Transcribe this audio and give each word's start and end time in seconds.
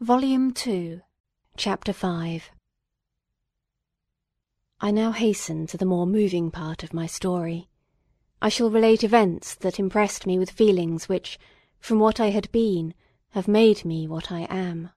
Volume 0.00 0.52
2, 0.52 1.00
Chapter 1.56 1.94
5 1.94 2.50
I 4.78 4.90
now 4.90 5.12
hasten 5.12 5.66
to 5.68 5.78
the 5.78 5.86
more 5.86 6.06
moving 6.06 6.50
part 6.50 6.82
of 6.82 6.92
my 6.92 7.06
story. 7.06 7.70
I 8.42 8.50
shall 8.50 8.70
relate 8.70 9.02
events 9.02 9.54
that 9.54 9.78
impressed 9.78 10.26
me 10.26 10.38
with 10.38 10.50
feelings 10.50 11.08
which, 11.08 11.38
from 11.80 11.98
what 11.98 12.20
I 12.20 12.28
had 12.28 12.52
been, 12.52 12.92
have 13.30 13.48
made 13.48 13.86
me 13.86 14.06
what 14.06 14.30
I 14.30 14.46
am. 14.50 14.90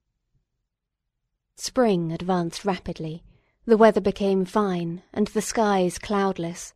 Spring 1.56 2.12
advanced 2.12 2.66
rapidly, 2.66 3.24
the 3.64 3.78
weather 3.78 4.02
became 4.02 4.44
fine, 4.44 5.02
and 5.14 5.28
the 5.28 5.42
skies 5.42 5.98
cloudless. 5.98 6.74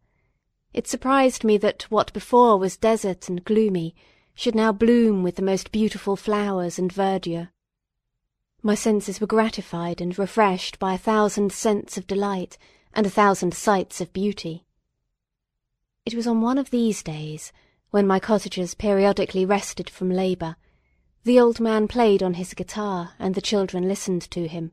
It 0.74 0.88
surprised 0.88 1.44
me 1.44 1.58
that 1.58 1.92
what 1.92 2.14
before 2.14 2.58
was 2.58 2.78
desert 2.78 3.28
and 3.28 3.44
gloomy 3.44 3.94
should 4.34 4.56
now 4.56 4.72
bloom 4.72 5.24
with 5.24 5.36
the 5.36 5.42
most 5.42 5.74
beautiful 5.74 6.16
flowers 6.16 6.80
and 6.80 6.90
verdure. 6.90 7.50
My 8.66 8.76
senses 8.76 9.20
were 9.20 9.28
gratified 9.28 10.00
and 10.00 10.18
refreshed 10.18 10.80
by 10.80 10.94
a 10.94 10.98
thousand 10.98 11.52
scents 11.52 11.98
of 11.98 12.08
delight 12.08 12.58
and 12.94 13.06
a 13.06 13.10
thousand 13.10 13.54
sights 13.54 14.00
of 14.00 14.14
beauty. 14.14 14.64
It 16.06 16.16
was 16.16 16.28
on 16.28 16.40
one 16.40 16.58
of 16.58 16.70
these 16.70 17.04
days, 17.04 17.52
when 17.92 18.08
my 18.08 18.22
cottagers 18.22 18.74
periodically 18.74 19.46
rested 19.46 19.90
from 19.90 20.10
labour, 20.10 20.56
the 21.26 21.42
old 21.42 21.60
man 21.60 21.90
played 21.90 22.24
on 22.24 22.36
his 22.36 22.54
guitar 22.54 23.16
and 23.20 23.36
the 23.36 23.42
children 23.42 23.86
listened 23.90 24.22
to 24.32 24.48
him. 24.48 24.72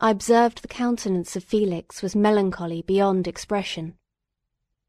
I 0.00 0.10
observed 0.10 0.60
the 0.60 0.66
countenance 0.66 1.36
of 1.36 1.44
Felix 1.44 2.02
was 2.02 2.16
melancholy 2.16 2.82
beyond 2.82 3.28
expression. 3.28 3.94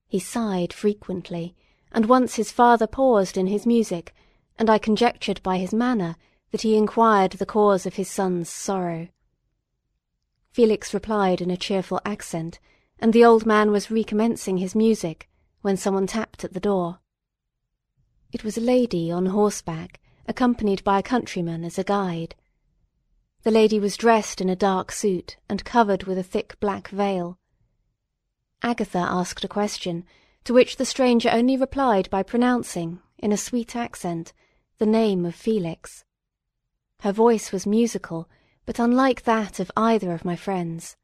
He 0.07 0.17
sighed 0.17 0.73
frequently, 0.73 1.55
and 1.91 2.07
once 2.07 2.33
his 2.33 2.51
father 2.51 2.87
paused 2.87 3.37
in 3.37 3.45
his 3.45 3.67
music, 3.67 4.15
and 4.57 4.71
I 4.71 4.79
conjectured 4.79 5.43
by 5.43 5.59
his 5.59 5.71
manner 5.71 6.15
that 6.53 6.61
he 6.61 6.77
inquired 6.77 7.31
the 7.31 7.47
cause 7.47 7.87
of 7.87 7.95
his 7.95 8.07
son's 8.07 8.47
sorrow. 8.47 9.07
Felix 10.51 10.93
replied 10.93 11.41
in 11.41 11.49
a 11.49 11.57
cheerful 11.57 11.99
accent, 12.05 12.59
and 12.99 13.11
the 13.11 13.25
old 13.25 13.43
man 13.43 13.71
was 13.71 13.89
recommencing 13.89 14.59
his 14.59 14.75
music, 14.75 15.27
when 15.61 15.75
someone 15.75 16.05
tapped 16.05 16.43
at 16.43 16.53
the 16.53 16.59
door. 16.59 16.99
It 18.31 18.43
was 18.43 18.55
a 18.55 18.61
lady 18.61 19.09
on 19.09 19.25
horseback, 19.25 19.99
accompanied 20.27 20.83
by 20.83 20.99
a 20.99 21.03
countryman 21.03 21.63
as 21.63 21.79
a 21.79 21.83
guide. 21.83 22.35
The 23.41 23.49
lady 23.49 23.79
was 23.79 23.97
dressed 23.97 24.39
in 24.39 24.47
a 24.47 24.55
dark 24.55 24.91
suit 24.91 25.37
and 25.49 25.65
covered 25.65 26.03
with 26.03 26.19
a 26.19 26.23
thick 26.23 26.59
black 26.59 26.89
veil. 26.89 27.39
Agatha 28.61 28.99
asked 28.99 29.43
a 29.43 29.47
question, 29.47 30.05
to 30.43 30.53
which 30.53 30.77
the 30.77 30.85
stranger 30.85 31.31
only 31.31 31.57
replied 31.57 32.11
by 32.11 32.21
pronouncing, 32.21 32.99
in 33.17 33.31
a 33.31 33.37
sweet 33.37 33.75
accent, 33.75 34.33
the 34.77 34.85
name 34.85 35.25
of 35.25 35.33
Felix. 35.33 36.05
Her 37.03 37.11
voice 37.11 37.51
was 37.51 37.67
musical, 37.67 38.29
but 38.65 38.79
unlike 38.79 39.23
that 39.23 39.59
of 39.59 39.69
either 39.75 40.13
of 40.13 40.23
my 40.23 40.37
friends. 40.37 40.95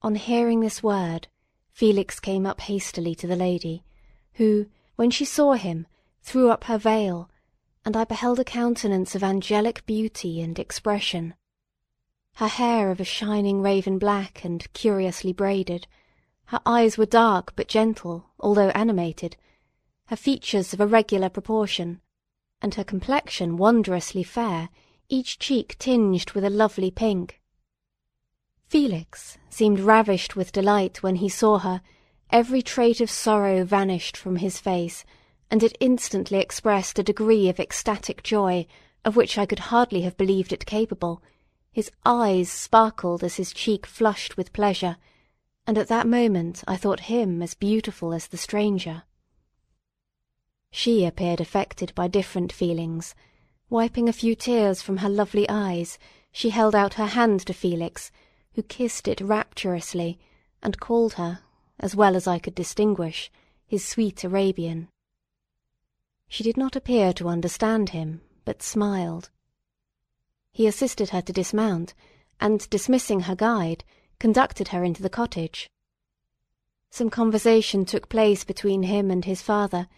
On 0.00 0.14
hearing 0.14 0.60
this 0.60 0.82
word, 0.82 1.28
Felix 1.70 2.18
came 2.18 2.46
up 2.46 2.62
hastily 2.62 3.14
to 3.16 3.26
the 3.26 3.36
lady, 3.36 3.84
who, 4.36 4.70
when 4.96 5.10
she 5.10 5.26
saw 5.26 5.52
him, 5.52 5.86
threw 6.22 6.48
up 6.48 6.64
her 6.64 6.78
veil, 6.78 7.28
and 7.84 7.94
I 7.94 8.04
beheld 8.04 8.40
a 8.40 8.44
countenance 8.44 9.14
of 9.14 9.22
angelic 9.22 9.84
beauty 9.84 10.40
and 10.40 10.58
expression. 10.58 11.34
Her 12.36 12.48
hair 12.48 12.90
of 12.90 13.00
a 13.00 13.04
shining 13.04 13.60
raven 13.60 13.98
black 13.98 14.46
and 14.46 14.66
curiously 14.72 15.34
braided, 15.34 15.88
her 16.46 16.60
eyes 16.64 16.96
were 16.96 17.04
dark 17.04 17.52
but 17.54 17.68
gentle, 17.68 18.30
although 18.40 18.70
animated, 18.70 19.36
her 20.06 20.16
features 20.16 20.72
of 20.72 20.80
a 20.80 20.86
regular 20.86 21.28
proportion, 21.28 22.00
and 22.62 22.74
her 22.74 22.84
complexion 22.84 23.56
wondrously 23.56 24.22
fair, 24.22 24.68
each 25.08 25.38
cheek 25.38 25.76
tinged 25.78 26.32
with 26.32 26.44
a 26.44 26.50
lovely 26.50 26.90
pink. 26.90 27.40
Felix 28.68 29.38
seemed 29.48 29.80
ravished 29.80 30.36
with 30.36 30.52
delight 30.52 31.02
when 31.02 31.16
he 31.16 31.28
saw 31.28 31.58
her, 31.58 31.80
every 32.30 32.62
trait 32.62 33.00
of 33.00 33.10
sorrow 33.10 33.64
vanished 33.64 34.16
from 34.16 34.36
his 34.36 34.60
face, 34.60 35.04
and 35.50 35.62
it 35.62 35.76
instantly 35.80 36.38
expressed 36.38 36.98
a 36.98 37.02
degree 37.02 37.48
of 37.48 37.58
ecstatic 37.58 38.22
joy 38.22 38.66
of 39.04 39.16
which 39.16 39.38
I 39.38 39.46
could 39.46 39.58
hardly 39.58 40.02
have 40.02 40.16
believed 40.16 40.52
it 40.52 40.66
capable. 40.66 41.22
His 41.72 41.90
eyes 42.04 42.50
sparkled 42.50 43.24
as 43.24 43.36
his 43.36 43.52
cheek 43.52 43.86
flushed 43.86 44.36
with 44.36 44.52
pleasure, 44.52 44.96
and 45.66 45.78
at 45.78 45.88
that 45.88 46.06
moment 46.06 46.62
I 46.66 46.76
thought 46.76 47.00
him 47.00 47.42
as 47.42 47.54
beautiful 47.54 48.12
as 48.12 48.26
the 48.26 48.36
stranger. 48.36 49.04
She 50.72 51.04
appeared 51.04 51.40
affected 51.40 51.94
by 51.94 52.08
different 52.08 52.52
feelings. 52.52 53.14
Wiping 53.68 54.08
a 54.08 54.12
few 54.12 54.34
tears 54.34 54.82
from 54.82 54.98
her 54.98 55.08
lovely 55.08 55.48
eyes, 55.48 55.98
she 56.32 56.50
held 56.50 56.74
out 56.74 56.94
her 56.94 57.06
hand 57.06 57.46
to 57.46 57.52
Felix, 57.52 58.12
who 58.54 58.62
kissed 58.62 59.08
it 59.08 59.20
rapturously, 59.20 60.18
and 60.62 60.80
called 60.80 61.14
her, 61.14 61.40
as 61.78 61.96
well 61.96 62.14
as 62.14 62.26
I 62.26 62.38
could 62.38 62.54
distinguish, 62.54 63.30
his 63.66 63.86
sweet 63.86 64.22
Arabian. 64.24 64.88
She 66.28 66.44
did 66.44 66.56
not 66.56 66.76
appear 66.76 67.12
to 67.14 67.28
understand 67.28 67.90
him, 67.90 68.20
but 68.44 68.62
smiled. 68.62 69.30
He 70.52 70.66
assisted 70.66 71.10
her 71.10 71.22
to 71.22 71.32
dismount, 71.32 71.94
and 72.40 72.68
dismissing 72.70 73.20
her 73.20 73.34
guide, 73.34 73.84
conducted 74.18 74.68
her 74.68 74.84
into 74.84 75.02
the 75.02 75.10
cottage. 75.10 75.68
Some 76.90 77.10
conversation 77.10 77.84
took 77.84 78.08
place 78.08 78.44
between 78.44 78.84
him 78.84 79.10
and 79.10 79.24
his 79.24 79.42
father, 79.42 79.88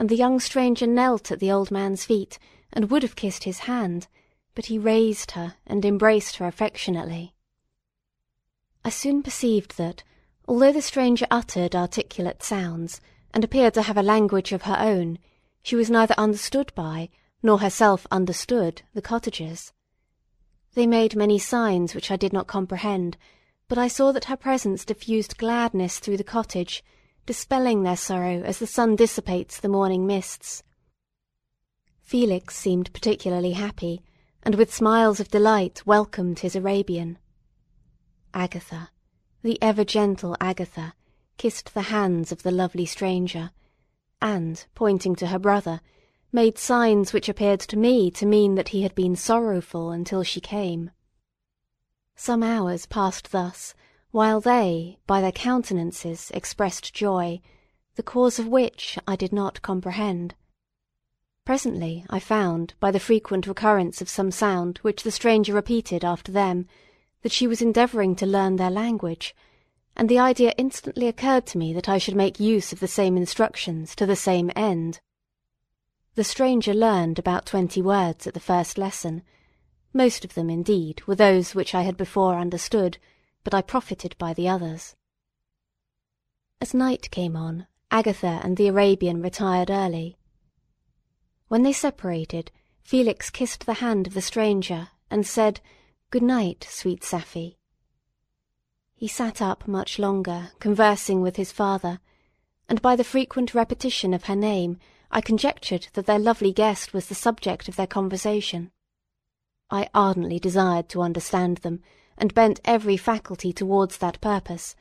and 0.00 0.08
the 0.08 0.16
young 0.16 0.40
stranger 0.40 0.86
knelt 0.86 1.30
at 1.30 1.40
the 1.40 1.52
old 1.52 1.70
man's 1.70 2.06
feet 2.06 2.38
and 2.72 2.90
would 2.90 3.02
have 3.02 3.14
kissed 3.14 3.44
his 3.44 3.60
hand, 3.60 4.08
but 4.54 4.64
he 4.64 4.78
raised 4.78 5.32
her 5.32 5.56
and 5.66 5.84
embraced 5.84 6.36
her 6.36 6.46
affectionately. 6.46 7.34
I 8.82 8.88
soon 8.88 9.22
perceived 9.22 9.76
that, 9.76 10.02
although 10.48 10.72
the 10.72 10.80
stranger 10.80 11.26
uttered 11.30 11.76
articulate 11.76 12.42
sounds, 12.42 13.02
and 13.34 13.44
appeared 13.44 13.74
to 13.74 13.82
have 13.82 13.98
a 13.98 14.02
language 14.02 14.52
of 14.52 14.62
her 14.62 14.78
own, 14.78 15.18
she 15.62 15.76
was 15.76 15.90
neither 15.90 16.14
understood 16.16 16.72
by, 16.74 17.10
nor 17.42 17.58
herself 17.58 18.06
understood, 18.10 18.80
the 18.94 19.02
cottagers. 19.02 19.74
They 20.72 20.86
made 20.86 21.14
many 21.14 21.38
signs 21.38 21.94
which 21.94 22.10
I 22.10 22.16
did 22.16 22.32
not 22.32 22.46
comprehend, 22.46 23.18
but 23.68 23.76
I 23.76 23.88
saw 23.88 24.12
that 24.12 24.24
her 24.24 24.36
presence 24.36 24.86
diffused 24.86 25.36
gladness 25.36 25.98
through 25.98 26.16
the 26.16 26.24
cottage, 26.24 26.82
dispelling 27.30 27.84
their 27.84 27.96
sorrow 27.96 28.42
as 28.42 28.58
the 28.58 28.66
sun 28.66 28.96
dissipates 28.96 29.60
the 29.60 29.68
morning 29.68 30.04
mists. 30.04 30.64
Felix 32.02 32.56
seemed 32.56 32.92
particularly 32.92 33.52
happy, 33.52 34.02
and 34.42 34.56
with 34.56 34.74
smiles 34.74 35.20
of 35.20 35.28
delight 35.28 35.80
welcomed 35.86 36.40
his 36.40 36.56
Arabian. 36.56 37.16
Agatha, 38.34 38.90
the 39.44 39.56
ever 39.62 39.84
gentle 39.84 40.36
Agatha, 40.40 40.92
kissed 41.36 41.72
the 41.72 41.82
hands 41.82 42.32
of 42.32 42.42
the 42.42 42.50
lovely 42.50 42.84
stranger, 42.84 43.52
and, 44.20 44.66
pointing 44.74 45.14
to 45.14 45.28
her 45.28 45.38
brother, 45.38 45.80
made 46.32 46.58
signs 46.58 47.12
which 47.12 47.28
appeared 47.28 47.60
to 47.60 47.76
me 47.76 48.10
to 48.10 48.26
mean 48.26 48.56
that 48.56 48.70
he 48.70 48.82
had 48.82 48.96
been 48.96 49.14
sorrowful 49.14 49.92
until 49.92 50.24
she 50.24 50.40
came. 50.40 50.90
Some 52.16 52.42
hours 52.42 52.86
passed 52.86 53.30
thus, 53.30 53.72
while 54.10 54.40
they, 54.40 54.98
by 55.06 55.20
their 55.20 55.32
countenances, 55.32 56.30
expressed 56.34 56.92
joy, 56.92 57.40
the 57.94 58.02
cause 58.02 58.38
of 58.38 58.46
which 58.46 58.98
I 59.06 59.16
did 59.16 59.32
not 59.32 59.62
comprehend. 59.62 60.34
Presently 61.44 62.04
I 62.10 62.18
found, 62.18 62.74
by 62.80 62.90
the 62.90 63.00
frequent 63.00 63.46
recurrence 63.46 64.00
of 64.00 64.08
some 64.08 64.30
sound 64.30 64.78
which 64.78 65.02
the 65.02 65.10
stranger 65.10 65.52
repeated 65.52 66.04
after 66.04 66.32
them, 66.32 66.66
that 67.22 67.32
she 67.32 67.46
was 67.46 67.62
endeavouring 67.62 68.16
to 68.16 68.26
learn 68.26 68.56
their 68.56 68.70
language, 68.70 69.34
and 69.96 70.08
the 70.08 70.18
idea 70.18 70.54
instantly 70.56 71.06
occurred 71.06 71.46
to 71.46 71.58
me 71.58 71.72
that 71.72 71.88
I 71.88 71.98
should 71.98 72.16
make 72.16 72.40
use 72.40 72.72
of 72.72 72.80
the 72.80 72.88
same 72.88 73.16
instructions 73.16 73.94
to 73.96 74.06
the 74.06 74.16
same 74.16 74.50
end. 74.56 75.00
The 76.14 76.24
stranger 76.24 76.74
learned 76.74 77.18
about 77.18 77.46
twenty 77.46 77.82
words 77.82 78.26
at 78.26 78.34
the 78.34 78.40
first 78.40 78.78
lesson. 78.78 79.22
Most 79.92 80.24
of 80.24 80.34
them, 80.34 80.50
indeed, 80.50 81.02
were 81.06 81.14
those 81.14 81.54
which 81.54 81.74
I 81.74 81.82
had 81.82 81.96
before 81.96 82.36
understood, 82.36 82.98
but 83.44 83.54
I 83.54 83.62
profited 83.62 84.16
by 84.18 84.34
the 84.34 84.48
others. 84.48 84.96
As 86.60 86.74
night 86.74 87.10
came 87.10 87.36
on, 87.36 87.66
Agatha 87.90 88.40
and 88.42 88.56
the 88.56 88.68
Arabian 88.68 89.22
retired 89.22 89.70
early. 89.70 90.16
When 91.48 91.62
they 91.62 91.72
separated, 91.72 92.52
Felix 92.82 93.30
kissed 93.30 93.66
the 93.66 93.74
hand 93.74 94.06
of 94.06 94.14
the 94.14 94.22
stranger 94.22 94.88
and 95.10 95.26
said, 95.26 95.60
Good 96.10 96.22
night, 96.22 96.66
sweet 96.68 97.02
Safie. 97.02 97.56
He 98.94 99.08
sat 99.08 99.40
up 99.40 99.66
much 99.66 99.98
longer, 99.98 100.50
conversing 100.60 101.22
with 101.22 101.36
his 101.36 101.52
father, 101.52 102.00
and 102.68 102.82
by 102.82 102.94
the 102.94 103.04
frequent 103.04 103.54
repetition 103.54 104.12
of 104.12 104.24
her 104.24 104.36
name 104.36 104.78
I 105.10 105.20
conjectured 105.20 105.88
that 105.94 106.06
their 106.06 106.18
lovely 106.18 106.52
guest 106.52 106.92
was 106.92 107.06
the 107.06 107.14
subject 107.14 107.68
of 107.68 107.76
their 107.76 107.86
conversation. 107.86 108.70
I 109.70 109.88
ardently 109.94 110.38
desired 110.38 110.88
to 110.90 111.02
understand 111.02 111.58
them, 111.58 111.80
and 112.20 112.34
bent 112.34 112.60
every 112.64 112.96
faculty 112.96 113.52
towards 113.52 113.96
that 113.96 114.20
purpose, 114.20 114.76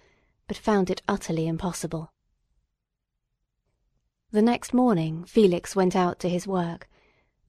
but 0.47 0.57
found 0.57 0.89
it 0.89 1.01
utterly 1.07 1.47
impossible. 1.47 2.11
The 4.31 4.41
next 4.41 4.73
morning 4.73 5.23
Felix 5.23 5.75
went 5.75 5.95
out 5.95 6.19
to 6.19 6.29
his 6.29 6.45
work, 6.45 6.87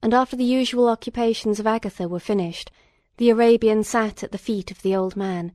and 0.01 0.13
after 0.13 0.35
the 0.35 0.43
usual 0.43 0.87
occupations 0.87 1.59
of 1.59 1.67
Agatha 1.67 2.07
were 2.07 2.19
finished, 2.19 2.71
the 3.17 3.29
Arabian 3.29 3.83
sat 3.83 4.23
at 4.23 4.31
the 4.31 4.37
feet 4.37 4.71
of 4.71 4.81
the 4.81 4.95
old 4.95 5.15
man, 5.15 5.51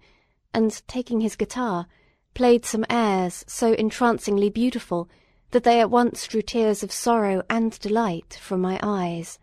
and, 0.55 0.83
taking 0.87 1.21
his 1.21 1.35
guitar, 1.35 1.87
played 2.35 2.65
some 2.65 2.85
airs 2.91 3.45
so 3.49 3.73
entrancingly 3.73 4.51
beautiful 4.51 5.09
that 5.51 5.65
they 5.65 5.81
at 5.81 5.91
once 5.91 6.27
drew 6.27 6.43
tears 6.43 6.83
of 6.83 6.93
sorrow 6.93 7.43
and 7.49 7.79
delight 7.81 8.39
from 8.41 8.61
my 8.61 8.79
eyes. 8.83 9.39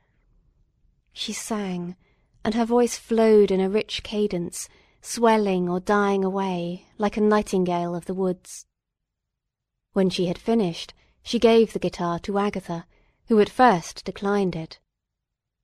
She 1.12 1.34
sang, 1.34 1.96
and 2.46 2.54
her 2.54 2.66
voice 2.66 2.98
flowed 2.98 3.52
in 3.52 3.60
a 3.60 3.70
rich 3.70 4.04
cadence, 4.04 4.70
swelling 5.06 5.68
or 5.68 5.82
dying 5.82 6.24
away 6.24 6.86
like 6.98 7.18
a 7.18 7.22
nightingale 7.22 7.94
of 7.94 8.06
the 8.06 8.14
woods. 8.14 8.66
When 9.92 10.10
she 10.10 10.28
had 10.28 10.38
finished, 10.38 10.94
she 11.22 11.40
gave 11.40 11.74
the 11.74 11.80
guitar 11.80 12.20
to 12.20 12.40
Agatha, 12.40 12.86
who 13.28 13.40
at 13.42 13.50
first 13.50 14.06
declined 14.06 14.56
it. 14.56 14.80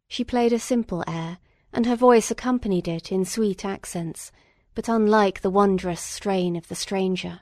She 0.09 0.25
played 0.25 0.51
a 0.51 0.59
simple 0.59 1.03
air, 1.07 1.37
and 1.71 1.85
her 1.85 1.95
voice 1.95 2.29
accompanied 2.29 2.87
it 2.87 3.11
in 3.11 3.23
sweet 3.23 3.63
accents, 3.63 4.31
but 4.75 4.89
unlike 4.89 5.41
the 5.41 5.49
wondrous 5.49 6.01
strain 6.01 6.55
of 6.55 6.67
the 6.67 6.75
stranger. 6.75 7.41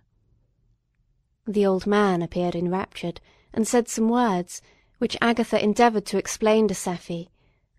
The 1.47 1.65
old 1.65 1.87
man 1.87 2.21
appeared 2.21 2.55
enraptured, 2.55 3.21
and 3.53 3.67
said 3.67 3.87
some 3.87 4.07
words, 4.07 4.61
which 4.99 5.17
Agatha 5.19 5.61
endeavoured 5.63 6.05
to 6.07 6.17
explain 6.17 6.67
to 6.67 6.75
Safie, 6.75 7.29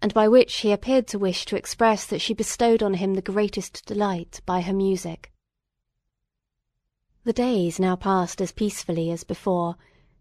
and 0.00 0.14
by 0.14 0.28
which 0.28 0.56
he 0.56 0.72
appeared 0.72 1.06
to 1.08 1.18
wish 1.18 1.44
to 1.44 1.56
express 1.56 2.06
that 2.06 2.20
she 2.20 2.34
bestowed 2.34 2.82
on 2.82 2.94
him 2.94 3.14
the 3.14 3.22
greatest 3.22 3.84
delight 3.86 4.40
by 4.46 4.60
her 4.60 4.72
music. 4.72 5.32
The 7.24 7.32
days 7.32 7.78
now 7.78 7.96
passed 7.96 8.40
as 8.40 8.52
peacefully 8.52 9.10
as 9.10 9.24
before, 9.24 9.76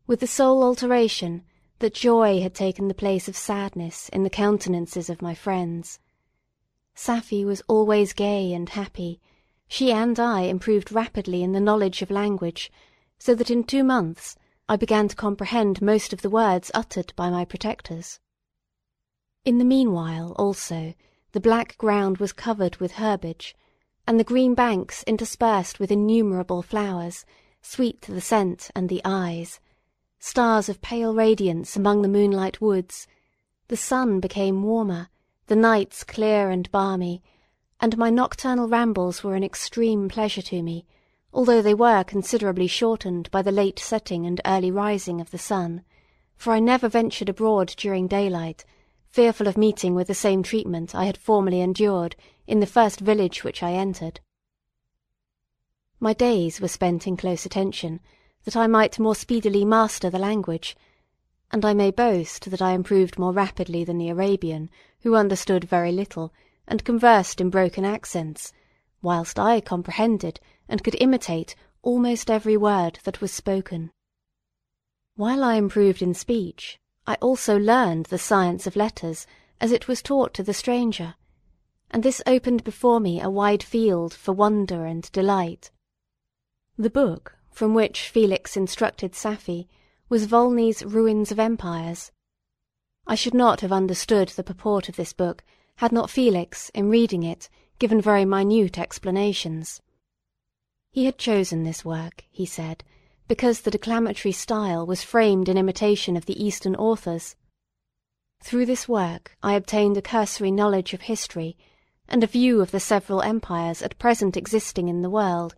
with 0.08 0.20
the 0.20 0.28
sole 0.28 0.64
alteration 0.64 1.44
that 1.80 1.94
joy 1.94 2.42
had 2.42 2.56
taken 2.56 2.88
the 2.88 2.94
place 2.94 3.28
of 3.28 3.38
sadness 3.38 4.10
in 4.10 4.24
the 4.24 4.30
countenances 4.30 5.10
of 5.10 5.22
my 5.22 5.36
friends. 5.36 6.00
Safie 6.96 7.46
was 7.46 7.62
always 7.68 8.14
gay 8.14 8.52
and 8.52 8.70
happy. 8.70 9.22
She 9.68 9.92
and 9.92 10.20
I 10.20 10.42
improved 10.42 10.92
rapidly 10.92 11.44
in 11.44 11.52
the 11.52 11.60
knowledge 11.60 12.02
of 12.02 12.10
language, 12.10 12.72
so 13.20 13.36
that 13.36 13.52
in 13.52 13.64
two 13.64 13.84
months 13.84 14.36
I 14.68 14.76
began 14.76 15.08
to 15.08 15.16
comprehend 15.16 15.82
most 15.82 16.12
of 16.12 16.24
the 16.24 16.30
words 16.30 16.72
uttered 16.74 17.14
by 17.16 17.30
my 17.30 17.46
protectors. 17.46 18.20
In 19.46 19.58
the 19.58 19.66
meanwhile, 19.66 20.34
also, 20.38 20.94
the 21.32 21.40
black 21.40 21.78
ground 21.78 22.18
was 22.18 22.34
covered 22.34 22.78
with 22.78 22.94
herbage, 22.94 23.56
and 24.08 24.20
the 24.20 24.24
green 24.24 24.56
banks 24.56 25.04
interspersed 25.04 25.80
with 25.80 25.92
innumerable 25.92 26.62
flowers, 26.62 27.26
sweet 27.62 28.02
to 28.02 28.14
the 28.14 28.22
scent 28.22 28.72
and 28.76 28.90
the 28.90 29.02
eyes, 29.04 29.60
stars 30.20 30.70
of 30.70 30.82
pale 30.82 31.14
radiance 31.14 31.76
among 31.76 32.02
the 32.02 32.08
moonlight 32.08 32.60
woods, 32.60 33.08
the 33.68 33.78
sun 33.78 34.20
became 34.20 34.64
warmer, 34.64 35.10
the 35.48 35.56
nights 35.56 36.04
clear 36.04 36.50
and 36.50 36.72
balmy, 36.72 37.22
and 37.80 37.98
my 37.98 38.10
nocturnal 38.10 38.68
rambles 38.68 39.24
were 39.24 39.36
an 39.36 39.44
extreme 39.44 40.10
pleasure 40.10 40.42
to 40.42 40.64
me, 40.64 40.86
although 41.34 41.62
they 41.62 41.74
were 41.74 42.04
considerably 42.04 42.68
shortened 42.68 43.30
by 43.30 43.42
the 43.42 43.52
late 43.52 43.78
setting 43.78 44.26
and 44.26 44.42
early 44.46 44.72
rising 44.72 45.22
of 45.22 45.32
the 45.32 45.38
sun, 45.38 45.84
for 46.36 46.54
I 46.54 46.60
never 46.60 46.88
ventured 46.88 47.30
abroad 47.30 47.74
during 47.78 48.08
daylight, 48.08 48.66
fearful 49.10 49.48
of 49.48 49.58
meeting 49.58 49.96
with 49.96 50.08
the 50.08 50.14
same 50.14 50.44
treatment 50.44 50.94
I 50.94 51.06
had 51.06 51.18
formerly 51.18 51.62
endured 51.62 52.16
in 52.46 52.60
the 52.60 52.66
first 52.66 53.00
village 53.00 53.44
which 53.44 53.64
I 53.64 53.74
entered. 53.74 54.20
My 56.00 56.14
days 56.14 56.62
were 56.62 56.68
spent 56.68 57.08
in 57.08 57.18
close 57.18 57.46
attention, 57.46 58.00
that 58.44 58.56
I 58.56 58.68
might 58.68 59.00
more 59.00 59.16
speedily 59.16 59.66
master 59.66 60.10
the 60.10 60.20
language, 60.20 60.78
and 61.52 61.66
I 61.66 61.74
may 61.74 61.92
boast 61.92 62.52
that 62.52 62.62
I 62.62 62.74
improved 62.74 63.18
more 63.18 63.32
rapidly 63.32 63.84
than 63.84 63.98
the 63.98 64.10
Arabian, 64.10 64.70
who 65.02 65.16
understood 65.16 65.64
very 65.64 65.92
little, 65.92 66.34
and 66.68 66.84
conversed 66.84 67.42
in 67.42 67.50
broken 67.50 67.84
accents, 67.84 68.54
whilst 69.02 69.40
I 69.40 69.62
comprehended 69.62 70.40
and 70.70 70.84
could 70.84 70.96
imitate 71.00 71.56
almost 71.82 72.30
every 72.30 72.58
word 72.58 73.00
that 73.04 73.22
was 73.22 73.32
spoken. 73.32 73.92
While 75.16 75.44
I 75.44 75.56
improved 75.56 76.02
in 76.02 76.14
speech, 76.14 76.78
I 77.08 77.16
also 77.16 77.58
learned 77.58 78.08
the 78.08 78.18
science 78.18 78.68
of 78.68 78.76
letters 78.76 79.26
as 79.62 79.72
it 79.72 79.88
was 79.88 80.02
taught 80.02 80.34
to 80.34 80.44
the 80.44 80.54
stranger, 80.54 81.16
and 81.90 82.04
this 82.04 82.22
opened 82.28 82.66
before 82.66 83.00
me 83.00 83.22
a 83.22 83.30
wide 83.30 83.64
field 83.64 84.14
for 84.14 84.34
wonder 84.34 84.86
and 84.86 85.10
delight. 85.14 85.72
The 86.78 86.90
book 86.90 87.38
from 87.50 87.74
which 87.74 88.10
Felix 88.10 88.58
instructed 88.58 89.14
Safie 89.14 89.68
was 90.10 90.28
Volney's 90.28 90.84
Ruins 90.84 91.32
of 91.32 91.40
Empires. 91.40 92.12
I 93.08 93.16
should 93.16 93.34
not 93.34 93.62
have 93.62 93.72
understood 93.72 94.28
the 94.30 94.44
purport 94.44 94.90
of 94.90 94.98
this 94.98 95.14
book 95.14 95.46
had 95.78 95.94
not 95.94 96.10
Felix, 96.10 96.70
in 96.70 96.90
reading 96.90 97.24
it, 97.24 97.48
given 97.80 98.02
very 98.02 98.26
minute 98.26 98.78
explanations. 98.78 99.82
He 100.92 101.06
had 101.06 101.18
chosen 101.18 101.64
this 101.64 101.86
work, 101.86 102.26
he 102.30 102.46
said, 102.46 102.84
because 103.28 103.62
the 103.62 103.72
declamatory 103.72 104.32
style 104.32 104.86
was 104.86 105.04
framed 105.04 105.50
in 105.50 105.58
imitation 105.58 106.16
of 106.16 106.26
the 106.26 106.44
Eastern 106.44 106.76
authors. 106.76 107.36
Through 108.42 108.68
this 108.68 108.88
work 108.88 109.36
I 109.44 109.54
obtained 109.54 109.98
a 109.98 110.02
cursory 110.02 110.52
knowledge 110.52 110.94
of 110.94 111.02
history, 111.02 111.58
and 112.08 112.24
a 112.24 112.28
view 112.28 112.62
of 112.62 112.72
the 112.72 112.80
several 112.80 113.22
empires 113.22 113.82
at 113.82 114.00
present 114.00 114.38
existing 114.38 114.88
in 114.88 115.02
the 115.02 115.10
world. 115.10 115.56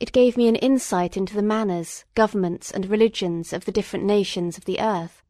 It 0.00 0.12
gave 0.12 0.36
me 0.36 0.48
an 0.48 0.56
insight 0.56 1.16
into 1.16 1.34
the 1.34 1.42
manners, 1.42 2.04
governments, 2.14 2.70
and 2.70 2.86
religions 2.86 3.52
of 3.52 3.64
the 3.64 3.72
different 3.72 4.04
nations 4.04 4.58
of 4.58 4.64
the 4.64 4.80
earth. 4.80 5.22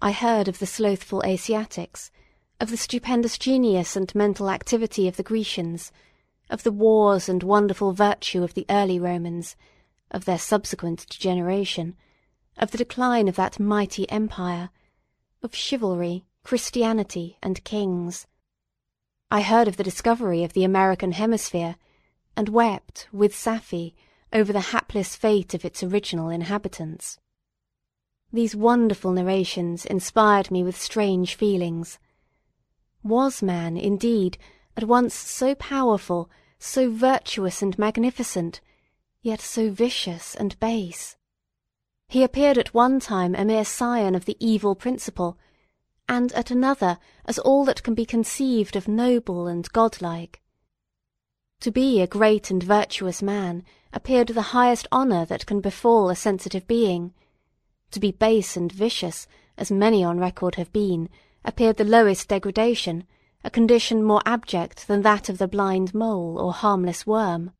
I 0.00 0.12
heard 0.12 0.48
of 0.48 0.58
the 0.58 0.66
slothful 0.66 1.22
Asiatics, 1.24 2.10
of 2.58 2.70
the 2.70 2.76
stupendous 2.76 3.38
genius 3.38 3.94
and 3.94 4.12
mental 4.14 4.48
activity 4.48 5.06
of 5.06 5.16
the 5.16 5.22
Grecians, 5.22 5.92
of 6.48 6.62
the 6.62 6.72
wars 6.72 7.28
and 7.28 7.42
wonderful 7.42 7.92
virtue 7.92 8.42
of 8.42 8.54
the 8.54 8.66
early 8.70 8.98
Romans, 8.98 9.54
of 10.12 10.24
their 10.24 10.38
subsequent 10.38 11.06
degeneration, 11.08 11.96
of 12.58 12.70
the 12.70 12.78
decline 12.78 13.26
of 13.26 13.34
that 13.34 13.58
mighty 13.58 14.08
empire, 14.10 14.70
of 15.42 15.54
chivalry, 15.54 16.24
Christianity, 16.44 17.38
and 17.42 17.64
kings. 17.64 18.26
I 19.30 19.40
heard 19.40 19.66
of 19.66 19.76
the 19.76 19.82
discovery 19.82 20.44
of 20.44 20.52
the 20.52 20.62
American 20.62 21.12
hemisphere, 21.12 21.76
and 22.36 22.48
wept, 22.48 23.08
with 23.12 23.34
Safie, 23.34 23.94
over 24.32 24.52
the 24.52 24.60
hapless 24.60 25.16
fate 25.16 25.54
of 25.54 25.64
its 25.64 25.82
original 25.82 26.28
inhabitants. 26.28 27.18
These 28.32 28.56
wonderful 28.56 29.12
narrations 29.12 29.84
inspired 29.84 30.50
me 30.50 30.62
with 30.62 30.80
strange 30.80 31.34
feelings. 31.34 31.98
Was 33.02 33.42
man, 33.42 33.76
indeed, 33.76 34.38
at 34.76 34.84
once 34.84 35.14
so 35.14 35.54
powerful, 35.54 36.30
so 36.58 36.90
virtuous 36.90 37.60
and 37.60 37.78
magnificent, 37.78 38.60
yet 39.22 39.40
so 39.40 39.70
vicious 39.70 40.34
and 40.34 40.58
base. 40.58 41.16
He 42.08 42.22
appeared 42.22 42.58
at 42.58 42.74
one 42.74 43.00
time 43.00 43.34
a 43.34 43.44
mere 43.44 43.64
scion 43.64 44.14
of 44.14 44.24
the 44.24 44.36
evil 44.38 44.74
principle, 44.74 45.38
and 46.08 46.32
at 46.32 46.50
another 46.50 46.98
as 47.24 47.38
all 47.38 47.64
that 47.64 47.82
can 47.82 47.94
be 47.94 48.04
conceived 48.04 48.76
of 48.76 48.88
noble 48.88 49.46
and 49.46 49.70
godlike. 49.72 50.42
To 51.60 51.70
be 51.70 52.00
a 52.00 52.06
great 52.08 52.50
and 52.50 52.62
virtuous 52.62 53.22
man 53.22 53.64
appeared 53.92 54.28
the 54.28 54.50
highest 54.52 54.88
honour 54.90 55.24
that 55.26 55.46
can 55.46 55.60
befall 55.60 56.10
a 56.10 56.16
sensitive 56.16 56.66
being. 56.66 57.14
To 57.92 58.00
be 58.00 58.10
base 58.10 58.56
and 58.56 58.72
vicious, 58.72 59.28
as 59.56 59.70
many 59.70 60.02
on 60.02 60.18
record 60.18 60.56
have 60.56 60.72
been, 60.72 61.08
appeared 61.44 61.76
the 61.76 61.84
lowest 61.84 62.28
degradation, 62.28 63.04
a 63.44 63.50
condition 63.50 64.02
more 64.02 64.22
abject 64.26 64.88
than 64.88 65.02
that 65.02 65.28
of 65.28 65.38
the 65.38 65.48
blind 65.48 65.94
mole 65.94 66.38
or 66.38 66.52
harmless 66.52 67.06
worm. 67.06 67.52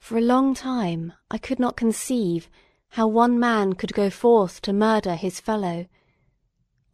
For 0.00 0.16
a 0.16 0.22
long 0.22 0.54
time 0.54 1.12
I 1.30 1.38
could 1.38 1.58
not 1.58 1.76
conceive 1.76 2.48
how 2.90 3.06
one 3.06 3.38
man 3.38 3.74
could 3.74 3.92
go 3.92 4.08
forth 4.10 4.62
to 4.62 4.72
murder 4.72 5.14
his 5.14 5.40
fellow, 5.40 5.86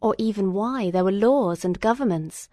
or 0.01 0.15
even 0.17 0.53
why 0.53 0.91
there 0.91 1.03
were 1.03 1.11
laws 1.11 1.63
and 1.63 1.79
governments. 1.79 2.49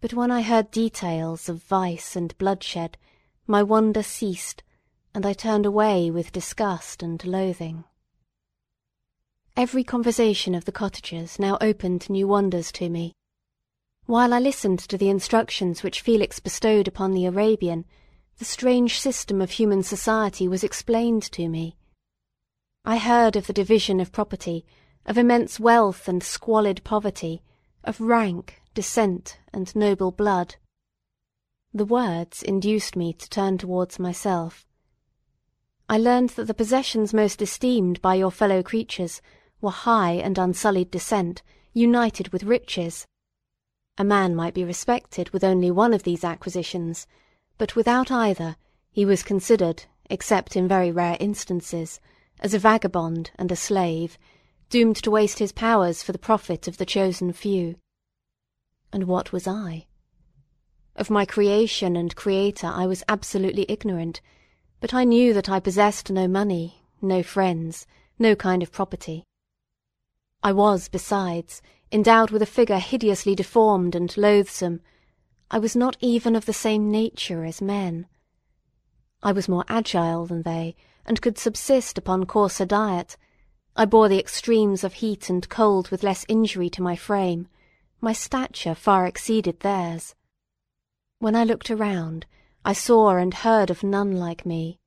But 0.00 0.14
when 0.14 0.30
I 0.30 0.42
heard 0.42 0.70
details 0.70 1.48
of 1.48 1.62
vice 1.62 2.14
and 2.14 2.36
bloodshed, 2.38 2.98
my 3.46 3.62
wonder 3.62 4.02
ceased, 4.02 4.62
and 5.14 5.24
I 5.24 5.32
turned 5.32 5.64
away 5.64 6.10
with 6.10 6.32
disgust 6.32 7.02
and 7.02 7.24
loathing. 7.24 7.84
Every 9.56 9.82
conversation 9.82 10.54
of 10.54 10.66
the 10.66 10.72
cottagers 10.72 11.38
now 11.38 11.58
opened 11.60 12.08
new 12.08 12.28
wonders 12.28 12.70
to 12.72 12.88
me. 12.88 13.14
While 14.06 14.32
I 14.32 14.38
listened 14.38 14.78
to 14.80 14.96
the 14.96 15.08
instructions 15.08 15.82
which 15.82 16.00
Felix 16.00 16.38
bestowed 16.38 16.86
upon 16.86 17.12
the 17.12 17.26
Arabian, 17.26 17.84
the 18.38 18.44
strange 18.44 19.00
system 19.00 19.40
of 19.40 19.50
human 19.50 19.82
society 19.82 20.46
was 20.46 20.62
explained 20.62 21.24
to 21.24 21.48
me. 21.48 21.76
I 22.84 22.96
heard 22.96 23.34
of 23.34 23.48
the 23.48 23.52
division 23.52 23.98
of 23.98 24.12
property, 24.12 24.64
of 25.04 25.18
immense 25.18 25.58
wealth 25.58 26.06
and 26.06 26.22
squalid 26.22 26.84
poverty, 26.84 27.42
of 27.82 28.00
rank, 28.00 28.62
descent, 28.74 29.40
and 29.52 29.74
noble 29.74 30.12
blood. 30.12 30.54
The 31.74 31.84
words 31.84 32.42
induced 32.42 32.94
me 32.94 33.12
to 33.12 33.28
turn 33.28 33.58
towards 33.58 33.98
myself. 33.98 34.66
I 35.88 35.98
learned 35.98 36.30
that 36.30 36.46
the 36.46 36.54
possessions 36.54 37.12
most 37.12 37.42
esteemed 37.42 38.00
by 38.00 38.14
your 38.14 38.30
fellow 38.30 38.62
creatures 38.62 39.20
were 39.60 39.70
high 39.70 40.12
and 40.12 40.38
unsullied 40.38 40.92
descent, 40.92 41.42
united 41.72 42.28
with 42.28 42.44
riches. 42.44 43.06
A 43.96 44.04
man 44.04 44.36
might 44.36 44.54
be 44.54 44.64
respected 44.64 45.30
with 45.30 45.42
only 45.42 45.72
one 45.72 45.92
of 45.92 46.04
these 46.04 46.22
acquisitions, 46.22 47.08
but 47.58 47.76
without 47.76 48.10
either 48.10 48.56
he 48.90 49.04
was 49.04 49.22
considered, 49.22 49.84
except 50.08 50.56
in 50.56 50.66
very 50.66 50.90
rare 50.90 51.16
instances, 51.20 52.00
as 52.40 52.54
a 52.54 52.58
vagabond 52.58 53.30
and 53.36 53.52
a 53.52 53.56
slave, 53.56 54.16
doomed 54.70 54.96
to 54.96 55.10
waste 55.10 55.38
his 55.38 55.52
powers 55.52 56.02
for 56.02 56.12
the 56.12 56.18
profit 56.18 56.66
of 56.68 56.78
the 56.78 56.86
chosen 56.86 57.32
few. 57.32 57.76
And 58.92 59.04
what 59.04 59.32
was 59.32 59.46
I? 59.46 59.86
Of 60.96 61.10
my 61.10 61.24
creation 61.24 61.96
and 61.96 62.16
creator 62.16 62.66
I 62.66 62.86
was 62.86 63.04
absolutely 63.08 63.66
ignorant, 63.68 64.20
but 64.80 64.94
I 64.94 65.04
knew 65.04 65.34
that 65.34 65.48
I 65.48 65.60
possessed 65.60 66.10
no 66.10 66.26
money, 66.26 66.82
no 67.02 67.22
friends, 67.22 67.86
no 68.18 68.34
kind 68.34 68.62
of 68.62 68.72
property. 68.72 69.24
I 70.42 70.52
was, 70.52 70.88
besides, 70.88 71.62
endowed 71.90 72.30
with 72.30 72.42
a 72.42 72.46
figure 72.46 72.78
hideously 72.78 73.34
deformed 73.34 73.94
and 73.94 74.16
loathsome. 74.16 74.80
I 75.50 75.58
was 75.58 75.74
not 75.74 75.96
even 76.00 76.36
of 76.36 76.44
the 76.44 76.52
same 76.52 76.90
nature 76.90 77.44
as 77.44 77.62
men. 77.62 78.06
I 79.22 79.32
was 79.32 79.48
more 79.48 79.64
agile 79.68 80.26
than 80.26 80.42
they, 80.42 80.76
and 81.06 81.22
could 81.22 81.38
subsist 81.38 81.96
upon 81.96 82.26
coarser 82.26 82.66
diet. 82.66 83.16
I 83.74 83.86
bore 83.86 84.08
the 84.08 84.18
extremes 84.18 84.84
of 84.84 84.94
heat 84.94 85.30
and 85.30 85.48
cold 85.48 85.88
with 85.88 86.02
less 86.02 86.26
injury 86.28 86.68
to 86.70 86.82
my 86.82 86.96
frame. 86.96 87.48
My 88.00 88.12
stature 88.12 88.74
far 88.74 89.06
exceeded 89.06 89.60
theirs. 89.60 90.14
When 91.18 91.34
I 91.34 91.44
looked 91.44 91.70
around, 91.70 92.26
I 92.64 92.74
saw 92.74 93.16
and 93.16 93.32
heard 93.32 93.70
of 93.70 93.82
none 93.82 94.12
like 94.12 94.44
me. 94.44 94.78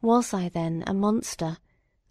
Was 0.00 0.32
I 0.32 0.48
then 0.48 0.84
a 0.86 0.94
monster, 0.94 1.58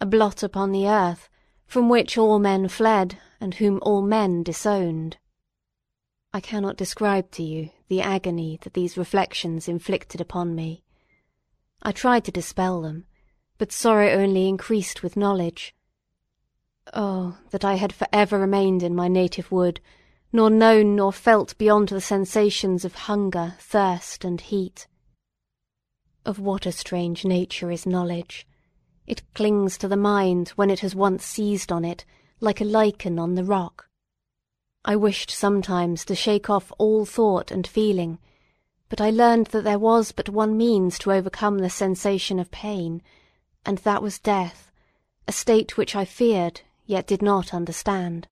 a 0.01 0.05
blot 0.05 0.43
upon 0.43 0.71
the 0.71 0.87
earth, 0.87 1.29
from 1.65 1.87
which 1.87 2.17
all 2.17 2.37
men 2.37 2.67
fled, 2.67 3.17
and 3.39 3.55
whom 3.55 3.79
all 3.81 4.01
men 4.01 4.43
disowned? 4.43 5.17
I 6.35 6.41
cannot 6.41 6.77
describe 6.77 7.29
to 7.31 7.43
you 7.43 7.69
the 7.89 8.01
agony 8.01 8.57
that 8.63 8.73
these 8.73 8.97
reflections 8.97 9.67
inflicted 9.67 10.19
upon 10.19 10.55
me. 10.55 10.83
I 11.83 11.91
tried 11.91 12.25
to 12.25 12.31
dispel 12.31 12.81
them, 12.81 13.05
but 13.59 13.71
sorrow 13.71 14.09
only 14.09 14.47
increased 14.47 15.03
with 15.03 15.15
knowledge. 15.15 15.75
Oh, 16.91 17.37
that 17.51 17.63
I 17.63 17.75
had 17.75 17.93
for 17.93 18.07
ever 18.11 18.39
remained 18.39 18.81
in 18.81 18.95
my 18.95 19.07
native 19.07 19.51
wood, 19.51 19.79
nor 20.31 20.49
known 20.49 20.95
nor 20.95 21.13
felt 21.13 21.55
beyond 21.59 21.89
the 21.89 22.01
sensations 22.01 22.83
of 22.83 22.95
hunger, 22.95 23.53
thirst, 23.59 24.25
and 24.25 24.41
heat. 24.41 24.87
Of 26.25 26.39
what 26.39 26.65
a 26.65 26.71
strange 26.71 27.25
nature 27.25 27.69
is 27.69 27.85
knowledge! 27.85 28.47
It 29.05 29.21
clings 29.35 29.77
to 29.77 29.87
the 29.87 29.97
mind 29.97 30.49
when 30.55 30.71
it 30.71 30.79
has 30.79 30.95
once 30.95 31.23
seized 31.23 31.71
on 31.71 31.85
it, 31.85 32.05
like 32.39 32.59
a 32.59 32.65
lichen 32.65 33.19
on 33.19 33.35
the 33.35 33.43
rock. 33.43 33.87
I 34.85 34.97
wished 34.97 35.31
sometimes 35.31 36.03
to 36.05 36.15
shake 36.15 36.49
off 36.49 36.71
all 36.77 37.05
thought 37.05 37.51
and 37.51 37.65
feeling, 37.65 38.19
but 38.89 38.99
I 38.99 39.11
learned 39.11 39.47
that 39.47 39.63
there 39.63 39.79
was 39.79 40.11
but 40.11 40.27
one 40.27 40.57
means 40.57 40.99
to 40.99 41.13
overcome 41.13 41.59
the 41.59 41.69
sensation 41.69 42.37
of 42.37 42.51
pain, 42.51 43.01
and 43.65 43.77
that 43.79 44.01
was 44.01 44.19
death, 44.19 44.71
a 45.25 45.31
state 45.31 45.77
which 45.77 45.95
I 45.95 46.03
feared, 46.03 46.61
yet 46.85 47.07
did 47.07 47.21
not 47.21 47.53
understand. 47.53 48.27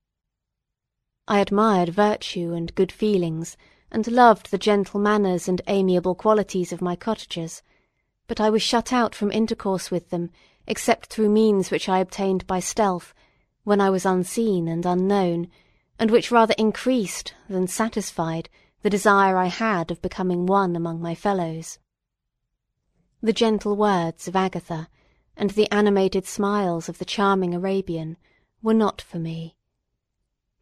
I 1.25 1.39
admired 1.39 1.89
virtue 1.89 2.51
and 2.51 2.75
good 2.75 2.91
feelings, 2.91 3.55
and 3.89 4.05
loved 4.07 4.51
the 4.51 4.57
gentle 4.57 4.99
manners 4.99 5.47
and 5.47 5.61
amiable 5.67 6.15
qualities 6.15 6.73
of 6.73 6.81
my 6.81 6.97
cottagers, 6.97 7.61
but 8.27 8.41
I 8.41 8.49
was 8.49 8.61
shut 8.61 8.91
out 8.91 9.15
from 9.15 9.31
intercourse 9.31 9.89
with 9.89 10.09
them, 10.09 10.31
except 10.67 11.07
through 11.07 11.29
means 11.29 11.71
which 11.71 11.87
I 11.87 11.99
obtained 11.99 12.45
by 12.45 12.59
stealth, 12.59 13.13
when 13.63 13.79
I 13.79 13.89
was 13.89 14.05
unseen 14.05 14.67
and 14.67 14.85
unknown, 14.85 15.49
and 16.01 16.11
which 16.11 16.31
rather 16.31 16.53
increased 16.57 17.33
than 17.47 17.65
satisfied 17.65 18.49
the 18.81 18.89
desire 18.89 19.37
I 19.37 19.45
had 19.45 19.89
of 19.89 20.01
becoming 20.01 20.45
one 20.45 20.75
among 20.75 21.01
my 21.01 21.15
fellows. 21.15 21.79
The 23.21 23.31
gentle 23.31 23.77
words 23.77 24.27
of 24.27 24.35
Agatha, 24.35 24.89
and 25.37 25.51
the 25.51 25.71
animated 25.71 26.25
smiles 26.25 26.89
of 26.89 26.97
the 26.97 27.05
charming 27.05 27.55
Arabian, 27.55 28.17
were 28.61 28.73
not 28.73 29.01
for 29.01 29.17
me 29.17 29.55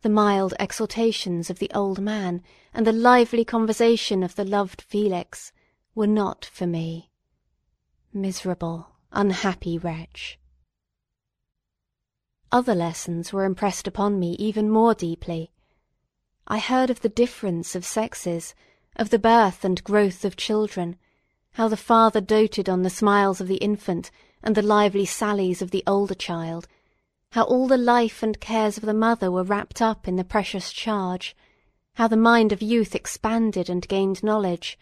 the 0.01 0.09
mild 0.09 0.53
exhortations 0.59 1.49
of 1.49 1.59
the 1.59 1.71
old 1.73 1.99
man 1.99 2.41
and 2.73 2.87
the 2.87 2.93
lively 2.93 3.43
conversation 3.43 4.23
of 4.23 4.35
the 4.35 4.45
loved 4.45 4.81
Felix 4.81 5.51
were 5.93 6.07
not 6.07 6.45
for 6.45 6.65
me. 6.65 7.11
Miserable, 8.13 8.87
unhappy 9.11 9.77
wretch! 9.77 10.38
Other 12.51 12.73
lessons 12.73 13.31
were 13.31 13.45
impressed 13.45 13.87
upon 13.87 14.19
me 14.19 14.31
even 14.39 14.71
more 14.71 14.95
deeply. 14.95 15.51
I 16.47 16.57
heard 16.57 16.89
of 16.89 17.01
the 17.01 17.09
difference 17.09 17.75
of 17.75 17.85
sexes, 17.85 18.55
of 18.95 19.11
the 19.11 19.19
birth 19.19 19.63
and 19.63 19.83
growth 19.83 20.25
of 20.25 20.35
children, 20.35 20.97
how 21.53 21.67
the 21.67 21.77
father 21.77 22.19
doted 22.19 22.67
on 22.67 22.81
the 22.81 22.89
smiles 22.89 23.39
of 23.39 23.47
the 23.47 23.57
infant 23.57 24.09
and 24.41 24.55
the 24.55 24.63
lively 24.63 25.05
sallies 25.05 25.61
of 25.61 25.69
the 25.69 25.83
older 25.85 26.15
child, 26.15 26.67
how 27.33 27.43
all 27.43 27.67
the 27.67 27.77
life 27.77 28.23
and 28.23 28.39
cares 28.39 28.77
of 28.77 28.85
the 28.85 28.95
mother 28.95 29.29
were 29.29 29.43
wrapped 29.43 29.79
up 29.79 30.07
in 30.07 30.15
the 30.15 30.23
precious 30.23 30.73
charge, 30.73 31.35
how 31.93 32.07
the 32.07 32.17
mind 32.17 32.51
of 32.51 32.63
youth 32.63 32.95
expanded 32.95 33.69
and 33.69 33.87
gained 33.87 34.23
knowledge, 34.23 34.79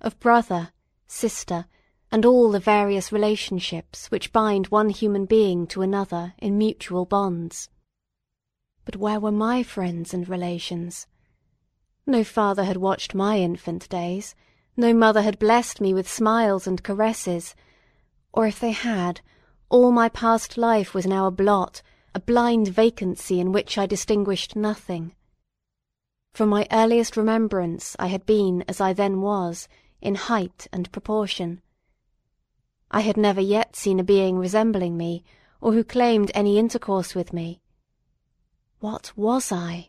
of 0.00 0.18
brother, 0.18 0.70
sister, 1.06 1.66
and 2.12 2.26
all 2.26 2.50
the 2.50 2.60
various 2.60 3.10
relationships 3.10 4.10
which 4.10 4.34
bind 4.34 4.66
one 4.66 4.90
human 4.90 5.24
being 5.24 5.66
to 5.66 5.80
another 5.80 6.34
in 6.36 6.58
mutual 6.58 7.06
bonds. 7.06 7.70
But 8.84 8.96
where 8.96 9.18
were 9.18 9.32
my 9.32 9.62
friends 9.62 10.12
and 10.12 10.28
relations? 10.28 11.06
No 12.06 12.22
father 12.22 12.64
had 12.64 12.76
watched 12.76 13.14
my 13.14 13.38
infant 13.38 13.88
days, 13.88 14.34
no 14.76 14.92
mother 14.92 15.22
had 15.22 15.38
blessed 15.38 15.80
me 15.80 15.94
with 15.94 16.06
smiles 16.06 16.66
and 16.66 16.82
caresses, 16.82 17.54
or 18.30 18.46
if 18.46 18.60
they 18.60 18.72
had, 18.72 19.22
all 19.70 19.90
my 19.90 20.10
past 20.10 20.58
life 20.58 20.92
was 20.92 21.06
now 21.06 21.26
a 21.26 21.30
blot, 21.30 21.80
a 22.14 22.20
blind 22.20 22.68
vacancy 22.68 23.40
in 23.40 23.52
which 23.52 23.78
I 23.78 23.86
distinguished 23.86 24.54
nothing. 24.54 25.14
From 26.34 26.50
my 26.50 26.66
earliest 26.70 27.16
remembrance 27.16 27.96
I 27.98 28.08
had 28.08 28.26
been 28.26 28.64
as 28.68 28.82
I 28.82 28.92
then 28.92 29.22
was, 29.22 29.66
in 30.02 30.16
height 30.16 30.66
and 30.74 30.92
proportion. 30.92 31.62
I 32.94 33.00
had 33.00 33.16
never 33.16 33.40
yet 33.40 33.74
seen 33.74 33.98
a 33.98 34.04
being 34.04 34.38
resembling 34.38 34.98
me, 34.98 35.24
or 35.62 35.72
who 35.72 35.82
claimed 35.82 36.30
any 36.34 36.58
intercourse 36.58 37.14
with 37.14 37.32
me. 37.32 37.62
What 38.80 39.12
was 39.16 39.50
I? 39.50 39.88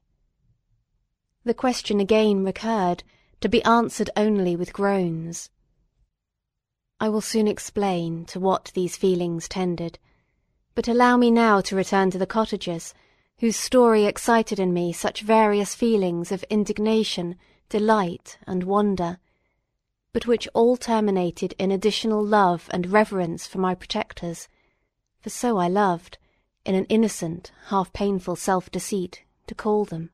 The 1.44 1.54
question 1.54 2.00
again 2.00 2.46
recurred, 2.46 3.04
to 3.42 3.50
be 3.50 3.62
answered 3.66 4.10
only 4.16 4.56
with 4.56 4.72
groans. 4.72 5.50
I 7.02 7.10
will 7.10 7.20
soon 7.20 7.50
explain 7.50 8.24
to 8.26 8.40
what 8.40 8.72
these 8.74 8.96
feelings 8.96 9.50
tended, 9.50 10.00
but 10.74 10.88
allow 10.88 11.18
me 11.18 11.30
now 11.30 11.60
to 11.60 11.76
return 11.76 12.10
to 12.12 12.18
the 12.18 12.26
cottagers, 12.26 12.94
whose 13.40 13.58
story 13.58 14.06
excited 14.06 14.60
in 14.60 14.74
me 14.74 14.94
such 14.94 15.24
various 15.24 15.76
feelings 15.76 16.32
of 16.32 16.46
indignation, 16.50 17.36
delight, 17.68 18.38
and 18.48 18.64
wonder, 18.64 19.20
but 20.14 20.28
which 20.28 20.48
all 20.54 20.78
terminated 20.78 21.54
in 21.60 21.72
additional 21.72 22.24
love 22.24 22.70
and 22.72 22.92
reverence 22.92 23.46
for 23.46 23.58
my 23.58 23.76
protectors, 23.76 24.48
for 25.20 25.30
so 25.30 25.58
I 25.58 25.68
loved, 25.68 26.18
in 26.64 26.76
an 26.76 26.86
innocent, 26.86 27.52
half 27.68 27.92
painful 27.92 28.36
self-deceit, 28.36 29.24
to 29.48 29.56
call 29.56 29.84
them. 29.84 30.12